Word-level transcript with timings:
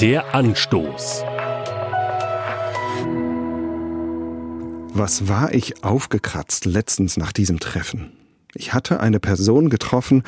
Der 0.00 0.34
Anstoß. 0.34 1.24
Was 4.94 5.28
war 5.28 5.52
ich 5.52 5.84
aufgekratzt 5.84 6.64
letztens 6.64 7.18
nach 7.18 7.32
diesem 7.32 7.60
Treffen? 7.60 8.10
Ich 8.54 8.72
hatte 8.72 9.00
eine 9.00 9.20
Person 9.20 9.68
getroffen, 9.68 10.22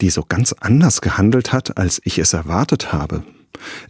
die 0.00 0.08
so 0.08 0.24
ganz 0.26 0.54
anders 0.54 1.02
gehandelt 1.02 1.52
hat, 1.52 1.76
als 1.76 2.00
ich 2.04 2.18
es 2.18 2.32
erwartet 2.32 2.94
habe. 2.94 3.22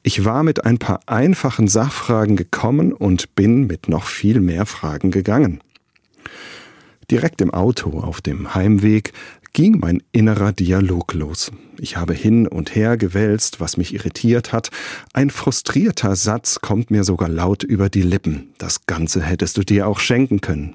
Ich 0.02 0.24
war 0.24 0.42
mit 0.42 0.64
ein 0.64 0.78
paar 0.78 1.02
einfachen 1.06 1.68
Sachfragen 1.68 2.34
gekommen 2.34 2.92
und 2.92 3.36
bin 3.36 3.68
mit 3.68 3.88
noch 3.88 4.06
viel 4.06 4.40
mehr 4.40 4.66
Fragen 4.66 5.12
gegangen. 5.12 5.60
Direkt 7.12 7.40
im 7.40 7.54
Auto 7.54 8.00
auf 8.00 8.20
dem 8.20 8.54
Heimweg 8.54 9.12
ging 9.52 9.78
mein 9.78 10.02
innerer 10.12 10.52
Dialog 10.52 11.14
los. 11.14 11.50
Ich 11.78 11.96
habe 11.96 12.14
hin 12.14 12.46
und 12.46 12.74
her 12.74 12.96
gewälzt, 12.96 13.60
was 13.60 13.76
mich 13.76 13.94
irritiert 13.94 14.52
hat. 14.52 14.70
Ein 15.12 15.30
frustrierter 15.30 16.16
Satz 16.16 16.60
kommt 16.60 16.90
mir 16.90 17.04
sogar 17.04 17.28
laut 17.28 17.62
über 17.62 17.88
die 17.88 18.02
Lippen. 18.02 18.54
Das 18.58 18.86
Ganze 18.86 19.22
hättest 19.22 19.56
du 19.56 19.62
dir 19.62 19.86
auch 19.86 20.00
schenken 20.00 20.40
können. 20.40 20.74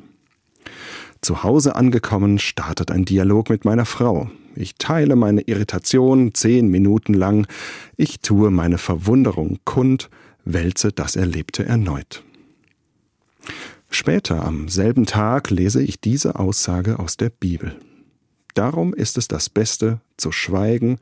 Zu 1.22 1.44
Hause 1.44 1.76
angekommen, 1.76 2.40
startet 2.40 2.92
ein 2.92 3.06
Dialog 3.06 3.50
mit 3.50 3.66
meiner 3.66 3.86
Frau. 3.86 4.30
Ich 4.56 4.76
teile 4.76 5.16
meine 5.16 5.42
Irritation 5.42 6.34
zehn 6.34 6.68
Minuten 6.68 7.14
lang. 7.14 7.48
Ich 7.98 8.20
tue 8.20 8.52
meine 8.52 8.78
Verwunderung 8.78 9.60
kund, 9.64 10.10
wälze 10.46 10.92
das 10.92 11.16
Erlebte 11.16 11.66
erneut. 11.66 12.24
Später 13.90 14.46
am 14.46 14.70
selben 14.70 15.06
Tag 15.06 15.50
lese 15.50 15.82
ich 15.82 16.02
diese 16.02 16.40
Aussage 16.40 17.00
aus 17.00 17.16
der 17.18 17.30
Bibel. 17.30 17.76
Darum 18.54 18.94
ist 18.94 19.18
es 19.18 19.28
das 19.28 19.50
Beste, 19.50 20.00
zu 20.18 20.32
schweigen 20.32 21.00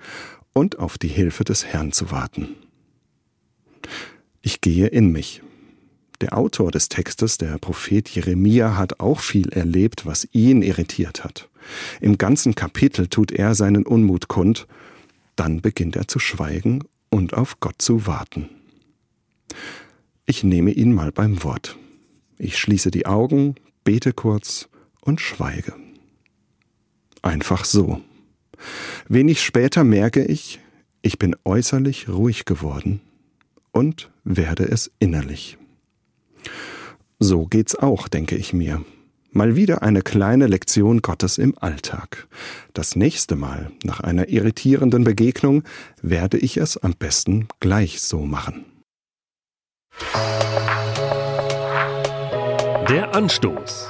und 0.53 0.79
auf 0.79 0.97
die 0.97 1.07
Hilfe 1.07 1.43
des 1.43 1.65
Herrn 1.65 1.91
zu 1.91 2.11
warten. 2.11 2.55
Ich 4.41 4.61
gehe 4.61 4.88
in 4.88 5.11
mich. 5.11 5.41
Der 6.21 6.38
Autor 6.38 6.71
des 6.71 6.88
Textes, 6.88 7.38
der 7.38 7.58
Prophet 7.58 8.08
Jeremia, 8.09 8.77
hat 8.77 8.99
auch 8.99 9.19
viel 9.19 9.49
erlebt, 9.49 10.05
was 10.05 10.27
ihn 10.31 10.61
irritiert 10.61 11.23
hat. 11.23 11.49
Im 11.99 12.17
ganzen 12.17 12.55
Kapitel 12.55 13.08
tut 13.08 13.31
er 13.31 13.55
seinen 13.55 13.86
Unmut 13.86 14.27
kund, 14.27 14.67
dann 15.36 15.61
beginnt 15.61 15.95
er 15.95 16.08
zu 16.08 16.19
schweigen 16.19 16.83
und 17.09 17.33
auf 17.33 17.59
Gott 17.59 17.81
zu 17.81 18.05
warten. 18.05 18.49
Ich 20.25 20.43
nehme 20.43 20.71
ihn 20.71 20.93
mal 20.93 21.11
beim 21.11 21.43
Wort. 21.43 21.77
Ich 22.38 22.58
schließe 22.58 22.91
die 22.91 23.05
Augen, 23.05 23.55
bete 23.83 24.13
kurz 24.13 24.69
und 25.02 25.21
schweige. 25.21 25.73
Einfach 27.22 27.66
so. 27.66 28.02
Wenig 29.08 29.41
später 29.41 29.83
merke 29.83 30.23
ich, 30.23 30.59
ich 31.02 31.17
bin 31.19 31.36
äußerlich 31.44 32.09
ruhig 32.09 32.45
geworden 32.45 33.02
und 33.72 34.11
werde 34.23 34.66
es 34.66 34.91
innerlich. 35.00 35.58
So 37.19 37.45
geht's 37.45 37.75
auch, 37.75 38.08
denke 38.08 38.36
ich 38.36 38.53
mir. 38.53 38.83
Mal 39.33 39.55
wieder 39.55 39.81
eine 39.81 40.02
kleine 40.02 40.47
Lektion 40.47 41.02
Gottes 41.02 41.38
im 41.38 41.58
Alltag. 41.58 42.27
Das 42.73 42.97
nächste 42.97 43.36
Mal, 43.36 43.72
nach 43.83 44.02
einer 44.02 44.27
irritierenden 44.27 45.05
Begegnung, 45.05 45.64
werde 46.02 46.38
ich 46.38 46.58
es 46.58 46.77
am 46.77 46.94
besten 46.94 47.47
gleich 47.61 48.02
so 48.02 48.25
machen. 48.25 48.66
Der 52.89 53.16
Anstoß 53.16 53.89